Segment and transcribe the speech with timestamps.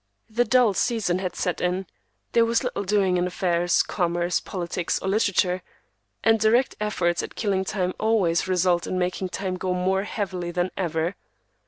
[0.31, 1.85] The dull season had set in;
[2.31, 5.61] there was little doing, in affairs, commerce, politics, or literature;
[6.23, 10.71] and direct efforts at killing time always result in making time go more heavily than
[10.75, 11.15] ever.